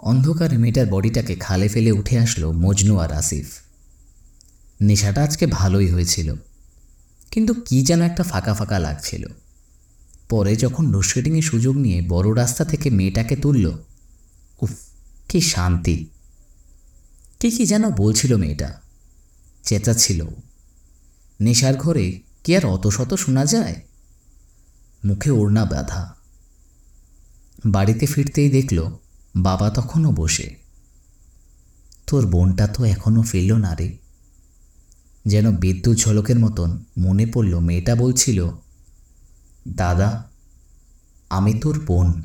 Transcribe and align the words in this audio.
অন্ধকারে 0.00 0.56
মেয়েটার 0.58 0.86
বডিটাকে 0.86 1.34
খালে 1.36 1.66
ফেলে 1.68 1.90
উঠে 1.92 2.16
আসলো 2.18 2.48
মজনু 2.52 2.94
আর 2.98 3.12
আসিফ। 3.12 3.48
নেশাটা 4.80 5.20
আজকে 5.22 5.44
ভালোই 5.46 5.88
হয়েছিল, 5.90 6.28
কিন্তু 7.30 7.52
কি 7.66 7.78
যেন 7.82 8.00
একটা 8.02 8.22
ফাঁকা 8.22 8.52
ফাঁকা 8.54 8.78
লাগছিল। 8.78 9.24
পরে 10.28 10.52
যখন 10.56 10.84
লোডশেডিংয়ের 10.86 11.42
সুযোগ 11.42 11.74
নিয়ে 11.76 11.98
বড় 12.08 12.28
রাস্তা 12.36 12.62
থেকে 12.64 12.88
মেয়েটাকে 12.90 13.36
তুলল, 13.36 13.66
উফ, 14.60 14.72
কি 15.28 15.40
শান্তি। 15.40 15.96
কি 17.40 17.48
কি 17.50 17.64
যেন 17.66 17.84
বলছিল 17.90 18.32
মেয়েটা, 18.36 18.70
চেঁচাচ্ছিল। 19.64 20.20
নেশার 21.40 21.76
ঘরে 21.76 22.06
কি 22.44 22.50
আর 22.56 22.64
অত 22.66 22.84
শত 22.86 23.10
শোনা 23.14 23.44
যায়? 23.46 23.76
মুখে 25.04 25.30
ওড়না 25.30 25.64
বাঁধা। 25.64 26.02
বাড়িতে 27.66 28.04
ফিরতেই 28.06 28.50
দেখল 28.50 28.78
বাবা 29.36 29.70
তখনও 29.70 30.10
বসে। 30.10 30.56
তোর 32.06 32.26
বোনটা 32.26 32.66
তো 32.66 32.84
এখনও 32.84 33.22
ফেলল 33.22 33.56
না 33.56 33.74
রে। 33.74 33.98
যেন 35.26 35.56
বিদ্যুৎ 35.56 35.98
ঝলকের 35.98 36.38
মতন 36.38 36.84
মনে 36.98 37.26
পড়ল 37.26 37.58
মেয়েটা 37.58 37.94
বলছিল, 37.94 38.48
দাদা, 39.68 40.24
আমি 41.30 41.54
তোর 41.54 41.80
বোন। 41.86 42.22